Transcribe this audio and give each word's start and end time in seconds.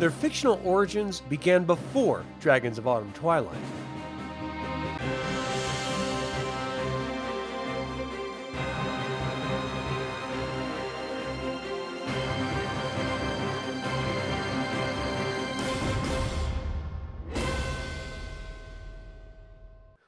Their 0.00 0.10
fictional 0.10 0.58
origins 0.64 1.20
began 1.20 1.64
before 1.64 2.24
Dragons 2.40 2.78
of 2.78 2.88
Autumn 2.88 3.12
Twilight. 3.12 3.54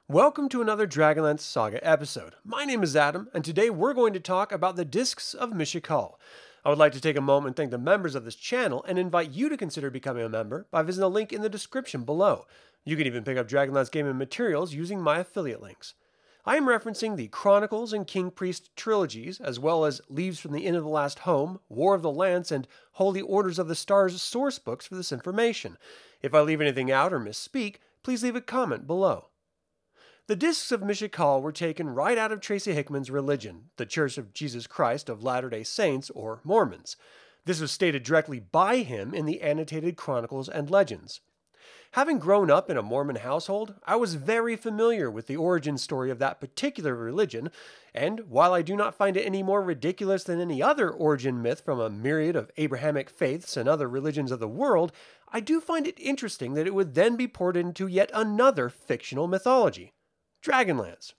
Welcome 0.08 0.48
to 0.48 0.62
another 0.62 0.86
Dragonlance 0.86 1.40
Saga 1.40 1.86
episode. 1.86 2.36
My 2.42 2.64
name 2.64 2.82
is 2.82 2.96
Adam, 2.96 3.28
and 3.34 3.44
today 3.44 3.68
we're 3.68 3.92
going 3.92 4.14
to 4.14 4.20
talk 4.20 4.52
about 4.52 4.76
the 4.76 4.86
Discs 4.86 5.34
of 5.34 5.50
Mishakal. 5.50 6.14
I 6.64 6.68
would 6.68 6.78
like 6.78 6.92
to 6.92 7.00
take 7.00 7.16
a 7.16 7.20
moment 7.20 7.48
and 7.48 7.56
thank 7.56 7.70
the 7.72 7.78
members 7.78 8.14
of 8.14 8.24
this 8.24 8.36
channel 8.36 8.84
and 8.86 8.98
invite 8.98 9.32
you 9.32 9.48
to 9.48 9.56
consider 9.56 9.90
becoming 9.90 10.24
a 10.24 10.28
member 10.28 10.66
by 10.70 10.82
visiting 10.82 11.00
the 11.00 11.10
link 11.10 11.32
in 11.32 11.42
the 11.42 11.48
description 11.48 12.04
below. 12.04 12.46
You 12.84 12.96
can 12.96 13.06
even 13.06 13.24
pick 13.24 13.36
up 13.36 13.48
Dragonlance 13.48 13.90
gaming 13.90 14.16
materials 14.16 14.72
using 14.72 15.00
my 15.00 15.18
affiliate 15.18 15.60
links. 15.60 15.94
I 16.44 16.56
am 16.56 16.66
referencing 16.66 17.16
the 17.16 17.28
Chronicles 17.28 17.92
and 17.92 18.06
King 18.06 18.30
Priest 18.30 18.74
trilogies, 18.74 19.40
as 19.40 19.60
well 19.60 19.84
as 19.84 20.00
Leaves 20.08 20.40
from 20.40 20.52
the 20.52 20.66
Inn 20.66 20.74
of 20.74 20.82
the 20.82 20.88
Last 20.88 21.20
Home, 21.20 21.60
War 21.68 21.94
of 21.94 22.02
the 22.02 22.10
Lance, 22.10 22.50
and 22.50 22.66
Holy 22.92 23.20
Orders 23.20 23.60
of 23.60 23.68
the 23.68 23.76
Stars 23.76 24.20
source 24.20 24.58
books 24.58 24.86
for 24.86 24.96
this 24.96 25.12
information. 25.12 25.78
If 26.20 26.34
I 26.34 26.40
leave 26.40 26.60
anything 26.60 26.90
out 26.90 27.12
or 27.12 27.20
misspeak, 27.20 27.76
please 28.02 28.24
leave 28.24 28.34
a 28.34 28.40
comment 28.40 28.88
below. 28.88 29.28
The 30.28 30.36
discs 30.36 30.70
of 30.70 30.82
Mishakal 30.82 31.42
were 31.42 31.50
taken 31.50 31.90
right 31.90 32.16
out 32.16 32.30
of 32.30 32.40
Tracy 32.40 32.72
Hickman's 32.72 33.10
religion, 33.10 33.70
the 33.76 33.84
Church 33.84 34.16
of 34.16 34.32
Jesus 34.32 34.68
Christ 34.68 35.08
of 35.08 35.24
Latter 35.24 35.50
day 35.50 35.64
Saints, 35.64 36.10
or 36.10 36.40
Mormons. 36.44 36.96
This 37.44 37.60
was 37.60 37.72
stated 37.72 38.04
directly 38.04 38.38
by 38.38 38.78
him 38.78 39.14
in 39.14 39.26
the 39.26 39.42
annotated 39.42 39.96
chronicles 39.96 40.48
and 40.48 40.70
legends. 40.70 41.20
Having 41.92 42.20
grown 42.20 42.52
up 42.52 42.70
in 42.70 42.76
a 42.76 42.82
Mormon 42.82 43.16
household, 43.16 43.74
I 43.84 43.96
was 43.96 44.14
very 44.14 44.54
familiar 44.54 45.10
with 45.10 45.26
the 45.26 45.36
origin 45.36 45.76
story 45.76 46.08
of 46.08 46.20
that 46.20 46.40
particular 46.40 46.94
religion, 46.94 47.50
and 47.92 48.20
while 48.20 48.54
I 48.54 48.62
do 48.62 48.76
not 48.76 48.94
find 48.94 49.16
it 49.16 49.26
any 49.26 49.42
more 49.42 49.60
ridiculous 49.60 50.22
than 50.22 50.40
any 50.40 50.62
other 50.62 50.88
origin 50.88 51.42
myth 51.42 51.62
from 51.64 51.80
a 51.80 51.90
myriad 51.90 52.36
of 52.36 52.52
Abrahamic 52.56 53.10
faiths 53.10 53.56
and 53.56 53.68
other 53.68 53.88
religions 53.88 54.30
of 54.30 54.38
the 54.38 54.46
world, 54.46 54.92
I 55.32 55.40
do 55.40 55.60
find 55.60 55.84
it 55.84 55.98
interesting 55.98 56.54
that 56.54 56.68
it 56.68 56.74
would 56.74 56.94
then 56.94 57.16
be 57.16 57.26
poured 57.26 57.56
into 57.56 57.88
yet 57.88 58.10
another 58.14 58.68
fictional 58.68 59.26
mythology. 59.26 59.92
Dragonlance. 60.42 61.12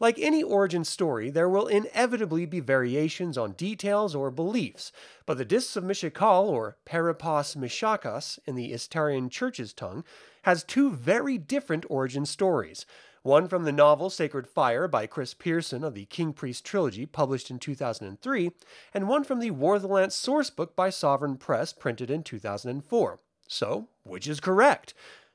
Like 0.00 0.18
any 0.18 0.42
origin 0.42 0.84
story, 0.84 1.30
there 1.30 1.48
will 1.48 1.68
inevitably 1.68 2.44
be 2.44 2.58
variations 2.58 3.38
on 3.38 3.52
details 3.52 4.16
or 4.16 4.32
beliefs, 4.32 4.90
but 5.26 5.38
the 5.38 5.44
Discs 5.44 5.76
of 5.76 5.84
Mishakal, 5.84 6.46
or 6.46 6.76
Parapos 6.84 7.54
Mishakas 7.54 8.40
in 8.44 8.56
the 8.56 8.72
Istarian 8.72 9.30
Church's 9.30 9.72
tongue, 9.72 10.02
has 10.42 10.64
two 10.64 10.90
very 10.90 11.38
different 11.38 11.84
origin 11.88 12.26
stories. 12.26 12.84
One 13.22 13.46
from 13.46 13.62
the 13.62 13.70
novel 13.70 14.10
Sacred 14.10 14.48
Fire 14.48 14.88
by 14.88 15.06
Chris 15.06 15.34
Pierson 15.34 15.84
of 15.84 15.94
the 15.94 16.06
King 16.06 16.32
Priest 16.32 16.64
trilogy, 16.64 17.06
published 17.06 17.48
in 17.48 17.60
2003, 17.60 18.50
and 18.92 19.06
one 19.06 19.22
from 19.22 19.38
the 19.38 19.52
War 19.52 19.76
of 19.76 19.82
the 19.82 19.88
Lance 19.88 20.16
sourcebook 20.16 20.74
by 20.74 20.90
Sovereign 20.90 21.36
Press, 21.36 21.72
printed 21.72 22.10
in 22.10 22.24
2004. 22.24 23.20
So, 23.46 23.86
which 24.02 24.26
is 24.26 24.40
correct? 24.40 24.94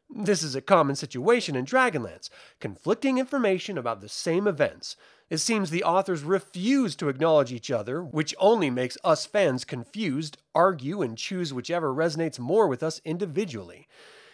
This 0.09 0.41
is 0.41 0.55
a 0.55 0.61
common 0.61 0.95
situation 0.95 1.55
in 1.55 1.65
Dragonlance 1.65 2.29
conflicting 2.59 3.17
information 3.17 3.77
about 3.77 4.01
the 4.01 4.09
same 4.09 4.47
events. 4.47 4.95
It 5.29 5.39
seems 5.39 5.69
the 5.69 5.83
authors 5.83 6.23
refuse 6.23 6.95
to 6.95 7.09
acknowledge 7.09 7.51
each 7.51 7.69
other, 7.69 8.01
which 8.01 8.33
only 8.39 8.69
makes 8.69 8.97
us 9.03 9.25
fans 9.25 9.65
confused, 9.65 10.37
argue, 10.55 11.01
and 11.01 11.17
choose 11.17 11.53
whichever 11.53 11.93
resonates 11.93 12.39
more 12.39 12.67
with 12.67 12.81
us 12.81 13.01
individually. 13.03 13.87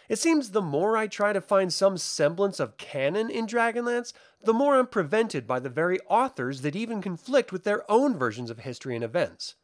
It 0.08 0.20
seems 0.20 0.52
the 0.52 0.62
more 0.62 0.96
I 0.96 1.08
try 1.08 1.34
to 1.34 1.42
find 1.42 1.74
some 1.74 1.98
semblance 1.98 2.60
of 2.60 2.78
canon 2.78 3.32
in 3.32 3.48
Dragonlance, 3.48 4.14
the 4.44 4.54
more 4.54 4.76
I'm 4.76 4.86
prevented 4.86 5.48
by 5.48 5.60
the 5.60 5.70
very 5.70 6.00
authors 6.08 6.62
that 6.62 6.76
even 6.76 7.02
conflict 7.02 7.52
with 7.52 7.64
their 7.64 7.90
own 7.92 8.16
versions 8.16 8.52
of 8.52 8.60
history 8.60 8.96
and 8.96 9.04
events. 9.04 9.56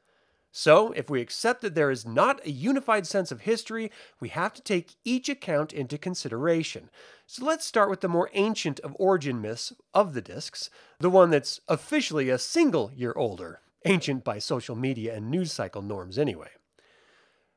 So, 0.51 0.91
if 0.93 1.09
we 1.09 1.21
accept 1.21 1.61
that 1.61 1.75
there 1.75 1.91
is 1.91 2.07
not 2.07 2.45
a 2.45 2.51
unified 2.51 3.05
sense 3.05 3.31
of 3.31 3.41
history, 3.41 3.91
we 4.19 4.29
have 4.29 4.53
to 4.53 4.61
take 4.61 4.95
each 5.05 5.29
account 5.29 5.71
into 5.71 5.97
consideration. 5.97 6.89
So, 7.27 7.45
let's 7.45 7.65
start 7.65 7.89
with 7.89 8.01
the 8.01 8.07
more 8.07 8.31
ancient 8.33 8.79
of 8.79 8.95
origin 8.97 9.41
myths 9.41 9.73
of 9.93 10.13
the 10.13 10.21
discs, 10.21 10.71
the 10.99 11.09
one 11.09 11.29
that's 11.29 11.61
officially 11.67 12.29
a 12.29 12.39
single 12.39 12.91
year 12.95 13.13
older, 13.15 13.61
ancient 13.85 14.23
by 14.23 14.39
social 14.39 14.75
media 14.75 15.15
and 15.15 15.29
news 15.29 15.51
cycle 15.51 15.83
norms 15.83 16.17
anyway. 16.17 16.49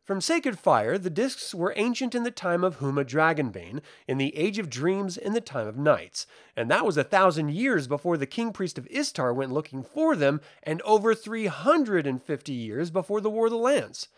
From 0.05 0.21
Sacred 0.21 0.59
Fire, 0.59 0.99
the 0.99 1.11
discs 1.11 1.55
were 1.55 1.73
ancient 1.77 2.13
in 2.13 2.25
the 2.25 2.33
time 2.33 2.65
of 2.65 2.79
Huma 2.79 3.05
Dragonbane, 3.05 3.81
in 4.09 4.19
the 4.19 4.37
Age 4.37 4.59
of 4.59 4.69
Dreams, 4.69 5.17
in 5.17 5.33
the 5.33 5.41
time 5.41 5.69
of 5.69 5.77
Knights, 5.77 6.27
and 6.57 6.69
that 6.69 6.85
was 6.85 6.97
a 6.97 7.05
thousand 7.05 7.53
years 7.53 7.87
before 7.87 8.17
the 8.17 8.27
King 8.27 8.53
Priest 8.53 8.79
of 8.79 8.89
Istar 8.91 9.33
went 9.33 9.53
looking 9.53 9.85
for 9.85 10.17
them, 10.17 10.41
and 10.65 10.83
over 10.83 11.15
350 11.15 12.53
years 12.53 12.91
before 12.91 13.21
the 13.21 13.31
War 13.31 13.47
of 13.47 13.53
the 13.53 13.57
Lance. 13.57 14.09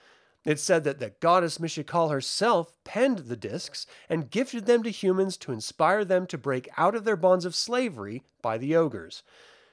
It's 0.46 0.62
said 0.62 0.84
that 0.84 1.00
the 1.00 1.10
goddess 1.20 1.58
Mishakal 1.58 2.10
herself 2.10 2.72
penned 2.84 3.18
the 3.18 3.36
discs 3.36 3.86
and 4.08 4.30
gifted 4.30 4.64
them 4.64 4.82
to 4.84 4.90
humans 4.90 5.36
to 5.36 5.52
inspire 5.52 6.02
them 6.02 6.26
to 6.28 6.38
break 6.38 6.66
out 6.78 6.94
of 6.94 7.04
their 7.04 7.14
bonds 7.14 7.44
of 7.44 7.54
slavery 7.54 8.22
by 8.40 8.56
the 8.56 8.74
ogres. 8.74 9.22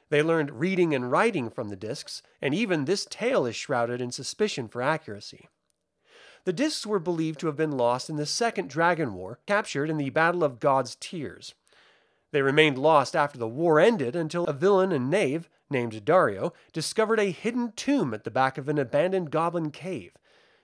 They 0.10 0.22
learned 0.22 0.60
reading 0.60 0.94
and 0.94 1.10
writing 1.10 1.50
from 1.50 1.70
the 1.70 1.78
discs, 1.78 2.22
and 2.42 2.54
even 2.54 2.84
this 2.84 3.08
tale 3.10 3.46
is 3.46 3.56
shrouded 3.56 4.02
in 4.02 4.12
suspicion 4.12 4.68
for 4.68 4.82
accuracy. 4.82 5.48
The 6.44 6.54
discs 6.54 6.88
were 6.88 7.00
believed 7.00 7.40
to 7.42 7.48
have 7.48 7.56
been 7.56 7.78
lost 7.78 8.10
in 8.10 8.16
the 8.16 8.26
Second 8.26 8.70
Dragon 8.70 9.14
War, 9.14 9.40
captured 9.46 9.90
in 9.90 9.98
the 9.98 10.10
Battle 10.10 10.44
of 10.44 10.60
God's 10.60 10.96
Tears. 10.96 11.54
They 12.32 12.42
remained 12.42 12.78
lost 12.78 13.16
after 13.16 13.38
the 13.38 13.48
war 13.48 13.80
ended 13.80 14.16
until 14.16 14.46
a 14.46 14.54
villain 14.54 14.92
and 14.92 15.10
knave 15.10 15.50
named 15.70 16.04
Dario 16.04 16.54
discovered 16.74 17.20
a 17.20 17.32
hidden 17.32 17.74
tomb 17.74 18.14
at 18.14 18.24
the 18.24 18.32
back 18.32 18.58
of 18.58 18.68
an 18.68 18.80
abandoned 18.80 19.30
goblin 19.30 19.70
cave. 19.70 20.14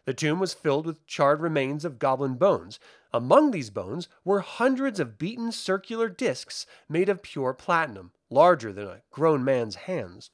The 0.05 0.13
tomb 0.13 0.39
was 0.39 0.53
filled 0.53 0.85
with 0.85 1.05
charred 1.05 1.41
remains 1.41 1.85
of 1.85 1.99
goblin 1.99 2.35
bones. 2.35 2.79
Among 3.13 3.51
these 3.51 3.69
bones 3.69 4.07
were 4.23 4.39
hundreds 4.39 4.99
of 4.99 5.17
beaten 5.17 5.51
circular 5.51 6.09
discs 6.09 6.65
made 6.89 7.09
of 7.09 7.21
pure 7.21 7.53
platinum, 7.53 8.11
larger 8.29 8.71
than 8.73 8.87
a 8.87 9.01
grown 9.11 9.43
man's 9.43 9.75
hands. 9.75 10.31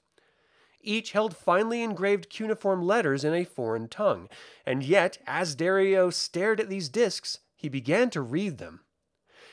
Each 0.85 1.13
held 1.13 1.35
finely 1.35 1.81
engraved 1.81 2.29
cuneiform 2.29 2.81
letters 2.83 3.23
in 3.23 3.33
a 3.33 3.45
foreign 3.45 3.87
tongue, 3.87 4.27
and 4.65 4.83
yet, 4.83 5.17
as 5.25 5.55
Dario 5.55 6.09
stared 6.09 6.59
at 6.59 6.67
these 6.67 6.89
discs, 6.89 7.39
he 7.55 7.69
began 7.69 8.09
to 8.09 8.21
read 8.21 8.57
them. 8.57 8.81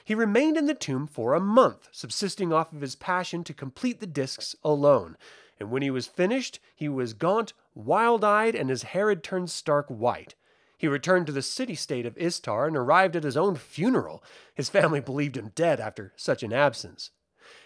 He 0.05 0.17
remained 0.17 0.57
in 0.57 0.67
the 0.67 0.75
tomb 0.75 1.07
for 1.07 1.35
a 1.35 1.41
month, 1.41 1.89
subsisting 1.93 2.53
off 2.53 2.73
of 2.73 2.81
his 2.81 2.97
passion 2.97 3.45
to 3.45 3.55
complete 3.55 4.01
the 4.01 4.09
discs 4.09 4.57
alone. 4.65 5.17
And 5.61 5.71
when 5.71 5.83
he 5.83 5.91
was 5.91 6.09
finished, 6.09 6.59
he 6.75 6.89
was 6.89 7.13
gaunt, 7.13 7.53
wild 7.75 8.25
eyed, 8.25 8.57
and 8.57 8.69
his 8.69 8.83
hair 8.83 9.09
had 9.09 9.23
turned 9.23 9.51
stark 9.51 9.87
white. 9.87 10.35
He 10.77 10.89
returned 10.89 11.27
to 11.27 11.33
the 11.33 11.43
city 11.43 11.77
state 11.77 12.07
of 12.07 12.19
Istar 12.19 12.67
and 12.67 12.77
arrived 12.77 13.15
at 13.15 13.23
his 13.23 13.37
own 13.37 13.55
funeral. 13.55 14.25
His 14.55 14.69
family 14.69 15.01
believed 15.01 15.37
him 15.37 15.53
dead 15.55 15.79
after 15.79 16.13
such 16.17 16.43
an 16.43 16.53
absence 16.53 17.11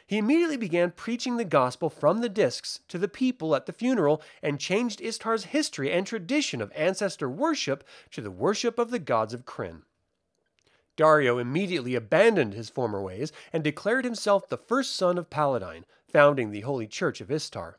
he 0.07 0.19
immediately 0.19 0.57
began 0.57 0.91
preaching 0.91 1.37
the 1.37 1.45
gospel 1.45 1.89
from 1.89 2.21
the 2.21 2.29
discs 2.29 2.81
to 2.89 2.99
the 2.99 3.09
people 3.09 3.55
at 3.57 3.67
the 3.67 3.73
funeral 3.73 4.23
and 4.43 4.61
changed 4.61 5.01
Istar's 5.01 5.45
history 5.45 5.93
and 5.93 6.07
tradition 6.07 6.61
of 6.61 6.73
ancestor 6.75 7.29
worship 7.29 7.85
to 8.13 8.21
the 8.21 8.31
worship 8.31 8.79
of 8.79 8.91
the 8.91 8.99
gods 8.99 9.33
of 9.33 9.45
Krynn. 9.45 9.83
Dario 10.97 11.39
immediately 11.39 11.95
abandoned 11.95 12.55
his 12.55 12.71
former 12.71 13.03
ways 13.03 13.33
and 13.53 13.65
declared 13.65 14.05
himself 14.05 14.49
the 14.49 14.57
first 14.57 14.95
son 14.95 15.19
of 15.19 15.31
Paladine, 15.31 15.85
founding 16.07 16.51
the 16.51 16.61
Holy 16.61 16.87
Church 16.87 17.21
of 17.21 17.31
Istar. 17.31 17.79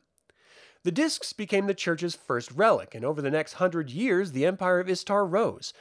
The 0.84 0.92
discs 0.92 1.34
became 1.34 1.68
the 1.68 1.74
church's 1.74 2.16
first 2.16 2.52
relic, 2.52 2.94
and 2.94 3.06
over 3.06 3.22
the 3.22 3.32
next 3.32 3.54
hundred 3.54 3.90
years 3.90 4.34
the 4.34 4.46
empire 4.46 4.80
of 4.80 4.90
Istar 4.90 5.26
rose. 5.26 5.74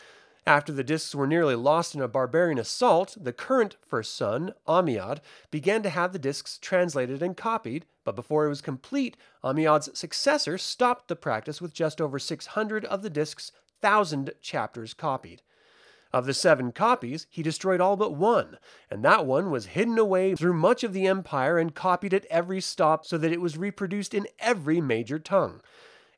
After 0.46 0.72
the 0.72 0.84
discs 0.84 1.14
were 1.14 1.26
nearly 1.26 1.54
lost 1.54 1.94
in 1.94 2.02
a 2.02 2.08
barbarian 2.08 2.58
assault, 2.58 3.16
the 3.18 3.32
current 3.32 3.76
first 3.86 4.14
son, 4.14 4.52
Amiad, 4.68 5.20
began 5.50 5.82
to 5.82 5.88
have 5.88 6.12
the 6.12 6.18
discs 6.18 6.58
translated 6.58 7.22
and 7.22 7.34
copied, 7.34 7.86
but 8.04 8.14
before 8.14 8.44
it 8.44 8.50
was 8.50 8.60
complete, 8.60 9.16
Amiad's 9.42 9.98
successor 9.98 10.58
stopped 10.58 11.08
the 11.08 11.16
practice 11.16 11.62
with 11.62 11.72
just 11.72 11.98
over 11.98 12.18
600 12.18 12.84
of 12.84 13.00
the 13.00 13.08
discs' 13.08 13.52
thousand 13.80 14.32
chapters 14.42 14.92
copied. 14.92 15.40
Of 16.12 16.26
the 16.26 16.34
seven 16.34 16.72
copies, 16.72 17.26
he 17.30 17.42
destroyed 17.42 17.80
all 17.80 17.96
but 17.96 18.14
one, 18.14 18.58
and 18.90 19.02
that 19.02 19.24
one 19.24 19.50
was 19.50 19.66
hidden 19.66 19.98
away 19.98 20.34
through 20.36 20.52
much 20.52 20.84
of 20.84 20.92
the 20.92 21.06
empire 21.06 21.58
and 21.58 21.74
copied 21.74 22.12
at 22.12 22.26
every 22.26 22.60
stop 22.60 23.06
so 23.06 23.16
that 23.16 23.32
it 23.32 23.40
was 23.40 23.56
reproduced 23.56 24.12
in 24.12 24.28
every 24.38 24.80
major 24.80 25.18
tongue. 25.18 25.62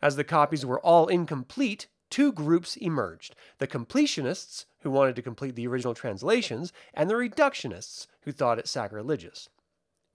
As 0.02 0.16
the 0.16 0.24
copies 0.24 0.66
were 0.66 0.80
all 0.80 1.06
incomplete, 1.06 1.86
two 2.10 2.32
groups 2.32 2.76
emerged 2.76 3.34
the 3.58 3.66
completionists, 3.66 4.66
who 4.80 4.90
wanted 4.90 5.16
to 5.16 5.22
complete 5.22 5.54
the 5.54 5.66
original 5.66 5.94
translations, 5.94 6.72
and 6.94 7.10
the 7.10 7.14
reductionists, 7.14 8.06
who 8.22 8.32
thought 8.32 8.58
it 8.58 8.68
sacrilegious. 8.68 9.48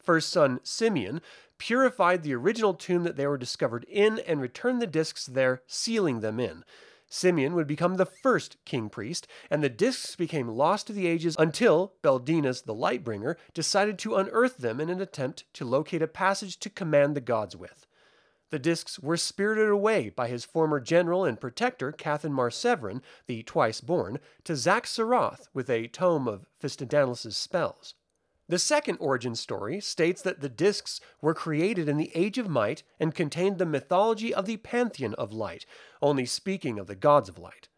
First 0.01 0.29
son 0.29 0.59
Simeon 0.63 1.21
purified 1.57 2.23
the 2.23 2.33
original 2.33 2.73
tomb 2.73 3.03
that 3.03 3.17
they 3.17 3.27
were 3.27 3.37
discovered 3.37 3.85
in 3.87 4.19
and 4.19 4.41
returned 4.41 4.81
the 4.81 4.87
discs 4.87 5.25
there, 5.25 5.61
sealing 5.67 6.21
them 6.21 6.39
in. 6.39 6.63
Simeon 7.07 7.53
would 7.55 7.67
become 7.67 7.95
the 7.95 8.05
first 8.05 8.55
king 8.63 8.89
priest, 8.89 9.27
and 9.49 9.61
the 9.61 9.69
discs 9.69 10.15
became 10.15 10.47
lost 10.47 10.87
to 10.87 10.93
the 10.93 11.07
ages 11.07 11.35
until 11.37 11.93
Beldinas 12.01 12.63
the 12.63 12.73
Lightbringer 12.73 13.35
decided 13.53 13.99
to 13.99 14.15
unearth 14.15 14.57
them 14.57 14.79
in 14.79 14.89
an 14.89 15.01
attempt 15.01 15.43
to 15.53 15.65
locate 15.65 16.01
a 16.01 16.07
passage 16.07 16.57
to 16.59 16.69
command 16.69 17.15
the 17.15 17.21
gods 17.21 17.55
with. 17.55 17.85
The 18.51 18.59
discs 18.59 18.99
were 18.99 19.17
spirited 19.17 19.69
away 19.69 20.09
by 20.09 20.27
his 20.27 20.45
former 20.45 20.79
general 20.81 21.23
and 21.23 21.39
protector, 21.39 21.91
Cathan 21.91 22.33
Marseverin, 22.33 23.01
the 23.25 23.43
twice 23.43 23.81
born, 23.81 24.19
to 24.43 24.53
Xak 24.53 24.83
Tsaroth 24.83 25.47
with 25.53 25.69
a 25.69 25.87
tome 25.87 26.27
of 26.27 26.45
Fistandantilus' 26.61 27.35
spells. 27.35 27.95
The 28.49 28.59
second 28.59 28.97
origin 28.97 29.35
story 29.35 29.79
states 29.79 30.21
that 30.23 30.41
the 30.41 30.49
discs 30.49 30.99
were 31.21 31.33
created 31.33 31.87
in 31.87 31.95
the 31.95 32.11
Age 32.13 32.37
of 32.37 32.49
Might 32.49 32.83
and 32.99 33.15
contained 33.15 33.57
the 33.57 33.65
mythology 33.65 34.33
of 34.33 34.45
the 34.45 34.57
Pantheon 34.57 35.13
of 35.13 35.31
Light, 35.31 35.65
only 36.01 36.25
speaking 36.25 36.77
of 36.77 36.87
the 36.87 36.95
gods 36.95 37.29
of 37.29 37.39
light. 37.39 37.69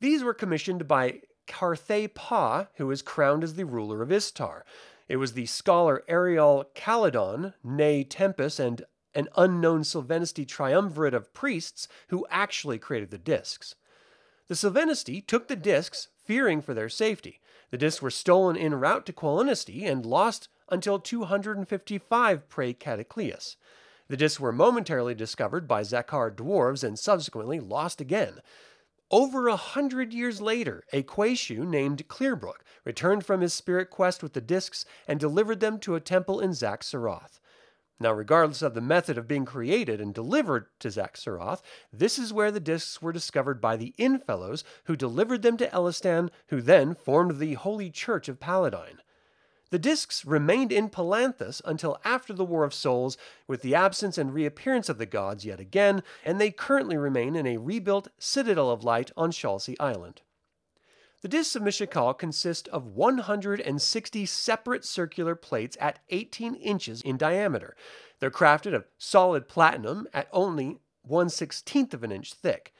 These 0.00 0.22
were 0.22 0.34
commissioned 0.34 0.86
by 0.86 1.22
Carthay 1.46 2.08
Pa, 2.08 2.68
who 2.74 2.86
was 2.86 3.00
crowned 3.00 3.42
as 3.42 3.54
the 3.54 3.64
ruler 3.64 4.02
of 4.02 4.12
Istar. 4.12 4.66
It 5.08 5.16
was 5.16 5.32
the 5.32 5.46
scholar 5.46 6.04
Ariel 6.06 6.66
Caledon, 6.74 7.54
nay 7.64 8.04
Tempus, 8.04 8.60
and 8.60 8.84
an 9.14 9.28
unknown 9.36 9.82
Silvanesti 9.82 10.46
triumvirate 10.46 11.14
of 11.14 11.32
priests 11.32 11.88
who 12.08 12.26
actually 12.30 12.78
created 12.78 13.10
the 13.10 13.18
discs. 13.18 13.74
The 14.48 14.54
Silvanesti 14.54 15.26
took 15.26 15.48
the 15.48 15.56
discs, 15.56 16.08
fearing 16.24 16.60
for 16.60 16.74
their 16.74 16.88
safety. 16.88 17.40
The 17.70 17.78
discs 17.78 18.02
were 18.02 18.10
stolen 18.10 18.56
en 18.56 18.74
route 18.74 19.06
to 19.06 19.12
Qualinesti 19.12 19.90
and 19.90 20.04
lost 20.04 20.48
until 20.68 20.98
255 20.98 22.48
pre 22.48 22.74
Cataclysm. 22.74 23.58
The 24.08 24.16
discs 24.16 24.40
were 24.40 24.52
momentarily 24.52 25.14
discovered 25.14 25.66
by 25.66 25.82
Zhakar 25.82 26.34
dwarves 26.34 26.84
and 26.84 26.98
subsequently 26.98 27.60
lost 27.60 28.00
again. 28.00 28.42
Over 29.10 29.48
a 29.48 29.56
hundred 29.56 30.12
years 30.12 30.40
later, 30.40 30.84
a 30.92 31.02
Que-shu 31.02 31.64
named 31.64 32.08
Clearbrook 32.08 32.62
returned 32.84 33.24
from 33.24 33.42
his 33.42 33.52
spirit 33.52 33.90
quest 33.90 34.22
with 34.22 34.32
the 34.32 34.40
discs 34.40 34.84
and 35.06 35.20
delivered 35.20 35.60
them 35.60 35.78
to 35.80 35.94
a 35.94 36.00
temple 36.00 36.40
in 36.40 36.50
Xak 36.50 36.80
Tsaroth. 36.80 37.38
Now, 38.02 38.12
regardless 38.12 38.62
of 38.62 38.74
the 38.74 38.80
method 38.80 39.16
of 39.16 39.28
being 39.28 39.44
created 39.44 40.00
and 40.00 40.12
delivered 40.12 40.66
to 40.80 40.88
Xak 40.88 41.12
Tsaroth, 41.12 41.62
this 41.92 42.18
is 42.18 42.32
where 42.32 42.50
the 42.50 42.58
discs 42.58 43.00
were 43.00 43.12
discovered 43.12 43.60
by 43.60 43.76
the 43.76 43.94
Innfellows, 43.96 44.64
who 44.86 44.96
delivered 44.96 45.42
them 45.42 45.56
to 45.58 45.68
Elistan, 45.68 46.30
who 46.48 46.60
then 46.60 46.96
formed 46.96 47.38
the 47.38 47.54
Holy 47.54 47.90
Church 47.90 48.28
of 48.28 48.40
Paladine. 48.40 49.00
The 49.70 49.78
discs 49.78 50.24
remained 50.24 50.72
in 50.72 50.90
Palanthas 50.90 51.62
until 51.64 52.00
after 52.04 52.32
the 52.32 52.44
War 52.44 52.64
of 52.64 52.74
Souls, 52.74 53.16
with 53.46 53.62
the 53.62 53.76
absence 53.76 54.18
and 54.18 54.34
reappearance 54.34 54.88
of 54.88 54.98
the 54.98 55.06
gods 55.06 55.44
yet 55.44 55.60
again, 55.60 56.02
and 56.24 56.40
they 56.40 56.50
currently 56.50 56.96
remain 56.96 57.36
in 57.36 57.46
a 57.46 57.58
rebuilt 57.58 58.08
Citadel 58.18 58.68
of 58.68 58.82
Light 58.82 59.12
on 59.16 59.30
Schallsea 59.30 59.76
Island. 59.78 60.22
The 61.22 61.28
discs 61.28 61.54
of 61.54 61.62
Mishakal 61.62 62.18
consist 62.18 62.66
of 62.68 62.84
160 62.84 64.26
separate 64.26 64.84
circular 64.84 65.36
plates 65.36 65.76
at 65.80 66.00
18 66.10 66.56
inches 66.56 67.00
in 67.00 67.16
diameter. 67.16 67.76
They're 68.18 68.28
crafted 68.28 68.74
of 68.74 68.88
solid 68.98 69.46
platinum 69.46 70.08
at 70.12 70.26
only 70.32 70.80
1 71.02 71.28
16th 71.28 71.94
of 71.94 72.02
an 72.02 72.10
inch 72.10 72.34
thick. 72.34 72.74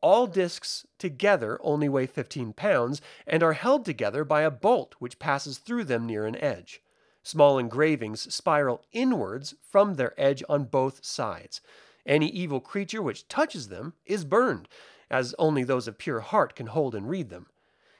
All 0.00 0.26
discs 0.26 0.84
together 0.98 1.60
only 1.62 1.88
weigh 1.88 2.06
15 2.06 2.54
pounds 2.54 3.00
and 3.24 3.44
are 3.44 3.52
held 3.52 3.84
together 3.84 4.24
by 4.24 4.42
a 4.42 4.50
bolt 4.50 4.96
which 4.98 5.20
passes 5.20 5.58
through 5.58 5.84
them 5.84 6.06
near 6.06 6.26
an 6.26 6.34
edge. 6.42 6.82
Small 7.22 7.56
engravings 7.56 8.34
spiral 8.34 8.84
inwards 8.90 9.54
from 9.62 9.94
their 9.94 10.12
edge 10.20 10.42
on 10.48 10.64
both 10.64 11.04
sides. 11.04 11.60
Any 12.04 12.30
evil 12.30 12.58
creature 12.58 13.00
which 13.00 13.28
touches 13.28 13.68
them 13.68 13.94
is 14.04 14.24
burned, 14.24 14.68
as 15.08 15.36
only 15.38 15.62
those 15.62 15.86
of 15.86 15.98
pure 15.98 16.20
heart 16.20 16.56
can 16.56 16.66
hold 16.66 16.96
and 16.96 17.08
read 17.08 17.30
them. 17.30 17.46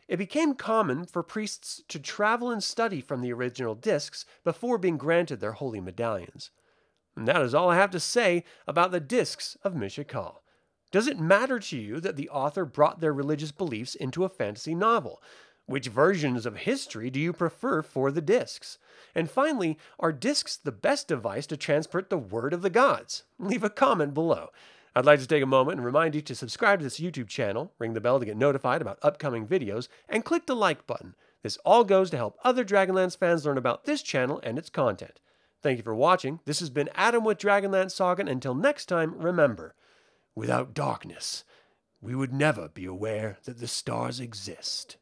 It 0.08 0.18
became 0.18 0.54
common 0.54 1.04
for 1.04 1.22
priests 1.22 1.82
to 1.88 1.98
travel 1.98 2.50
and 2.50 2.62
study 2.62 3.00
from 3.00 3.22
the 3.22 3.32
original 3.32 3.74
discs 3.74 4.24
before 4.44 4.78
being 4.78 4.96
granted 4.96 5.40
their 5.40 5.52
holy 5.52 5.80
medallions. 5.80 6.50
And 7.16 7.26
that 7.26 7.42
is 7.42 7.54
all 7.54 7.70
I 7.70 7.76
have 7.76 7.90
to 7.92 8.00
say 8.00 8.44
about 8.66 8.92
the 8.92 9.00
discs 9.00 9.56
of 9.62 9.74
Mishakal. 9.74 10.42
Does 10.92 11.08
it 11.08 11.18
matter 11.18 11.58
to 11.58 11.76
you 11.76 11.98
that 12.00 12.16
the 12.16 12.28
author 12.28 12.64
brought 12.64 13.00
their 13.00 13.12
religious 13.12 13.50
beliefs 13.50 13.94
into 13.94 14.24
a 14.24 14.28
fantasy 14.28 14.74
novel? 14.74 15.20
Which 15.66 15.88
versions 15.88 16.46
of 16.46 16.58
history 16.58 17.10
do 17.10 17.18
you 17.18 17.32
prefer 17.32 17.82
for 17.82 18.12
the 18.12 18.20
discs? 18.20 18.78
And 19.14 19.28
finally, 19.28 19.78
are 19.98 20.12
discs 20.12 20.56
the 20.56 20.70
best 20.70 21.08
device 21.08 21.46
to 21.48 21.56
transport 21.56 22.08
the 22.08 22.18
word 22.18 22.52
of 22.52 22.62
the 22.62 22.70
gods? 22.70 23.24
Leave 23.38 23.64
a 23.64 23.70
comment 23.70 24.14
below. 24.14 24.50
I'd 24.96 25.04
like 25.04 25.20
to 25.20 25.26
take 25.26 25.42
a 25.42 25.46
moment 25.46 25.76
and 25.76 25.84
remind 25.84 26.14
you 26.14 26.22
to 26.22 26.34
subscribe 26.34 26.78
to 26.78 26.82
this 26.82 26.98
YouTube 26.98 27.28
channel, 27.28 27.70
ring 27.78 27.92
the 27.92 28.00
bell 28.00 28.18
to 28.18 28.24
get 28.24 28.38
notified 28.38 28.80
about 28.80 28.98
upcoming 29.02 29.46
videos, 29.46 29.88
and 30.08 30.24
click 30.24 30.46
the 30.46 30.56
like 30.56 30.86
button. 30.86 31.14
This 31.42 31.58
all 31.66 31.84
goes 31.84 32.08
to 32.10 32.16
help 32.16 32.38
other 32.42 32.64
Dragonlance 32.64 33.14
fans 33.14 33.44
learn 33.44 33.58
about 33.58 33.84
this 33.84 34.00
channel 34.00 34.40
and 34.42 34.58
its 34.58 34.70
content. 34.70 35.20
Thank 35.62 35.76
you 35.76 35.82
for 35.82 35.94
watching. 35.94 36.40
This 36.46 36.60
has 36.60 36.70
been 36.70 36.88
Adam 36.94 37.24
with 37.24 37.36
Dragonlance 37.36 37.90
Saga. 37.90 38.24
Until 38.24 38.54
next 38.54 38.86
time, 38.86 39.18
remember, 39.18 39.74
without 40.34 40.72
darkness, 40.72 41.44
we 42.00 42.14
would 42.14 42.32
never 42.32 42.70
be 42.70 42.86
aware 42.86 43.36
that 43.44 43.58
the 43.58 43.68
stars 43.68 44.18
exist. 44.18 44.96